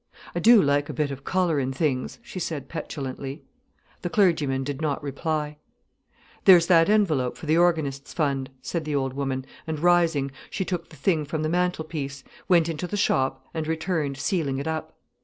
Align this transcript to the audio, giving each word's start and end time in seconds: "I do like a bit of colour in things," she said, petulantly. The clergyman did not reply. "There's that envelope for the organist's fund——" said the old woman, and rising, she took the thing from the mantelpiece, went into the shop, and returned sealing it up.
"I 0.33 0.39
do 0.39 0.59
like 0.63 0.89
a 0.89 0.93
bit 0.95 1.11
of 1.11 1.23
colour 1.23 1.59
in 1.59 1.71
things," 1.71 2.17
she 2.23 2.39
said, 2.39 2.67
petulantly. 2.69 3.43
The 4.01 4.09
clergyman 4.09 4.63
did 4.63 4.81
not 4.81 5.03
reply. 5.03 5.57
"There's 6.45 6.65
that 6.65 6.89
envelope 6.89 7.37
for 7.37 7.45
the 7.45 7.59
organist's 7.59 8.11
fund——" 8.11 8.49
said 8.63 8.83
the 8.83 8.95
old 8.95 9.13
woman, 9.13 9.45
and 9.67 9.79
rising, 9.79 10.31
she 10.49 10.65
took 10.65 10.89
the 10.89 10.95
thing 10.95 11.23
from 11.23 11.43
the 11.43 11.49
mantelpiece, 11.49 12.23
went 12.47 12.67
into 12.67 12.87
the 12.87 12.97
shop, 12.97 13.45
and 13.53 13.67
returned 13.67 14.17
sealing 14.17 14.57
it 14.57 14.65
up. 14.67 14.97